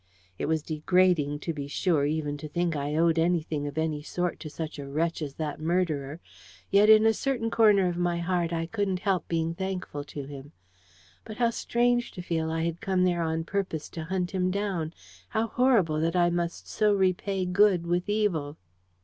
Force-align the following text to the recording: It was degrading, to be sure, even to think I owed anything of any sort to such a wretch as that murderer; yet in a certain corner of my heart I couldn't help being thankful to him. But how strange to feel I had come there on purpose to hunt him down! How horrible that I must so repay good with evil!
It 0.39 0.47
was 0.47 0.63
degrading, 0.63 1.41
to 1.41 1.53
be 1.53 1.67
sure, 1.67 2.07
even 2.07 2.35
to 2.37 2.47
think 2.49 2.75
I 2.75 2.95
owed 2.95 3.19
anything 3.19 3.67
of 3.67 3.77
any 3.77 4.01
sort 4.01 4.39
to 4.39 4.49
such 4.49 4.79
a 4.79 4.87
wretch 4.87 5.21
as 5.21 5.35
that 5.35 5.59
murderer; 5.61 6.19
yet 6.71 6.89
in 6.89 7.05
a 7.05 7.13
certain 7.13 7.51
corner 7.51 7.87
of 7.87 7.97
my 7.97 8.17
heart 8.17 8.51
I 8.51 8.65
couldn't 8.65 9.01
help 9.01 9.27
being 9.27 9.53
thankful 9.53 10.03
to 10.05 10.23
him. 10.23 10.53
But 11.23 11.37
how 11.37 11.51
strange 11.51 12.09
to 12.13 12.23
feel 12.23 12.49
I 12.49 12.63
had 12.63 12.81
come 12.81 13.03
there 13.03 13.21
on 13.21 13.43
purpose 13.43 13.89
to 13.89 14.05
hunt 14.05 14.31
him 14.31 14.49
down! 14.49 14.95
How 15.29 15.45
horrible 15.45 15.99
that 16.01 16.15
I 16.15 16.31
must 16.31 16.67
so 16.67 16.95
repay 16.95 17.45
good 17.45 17.85
with 17.85 18.09
evil! 18.09 18.57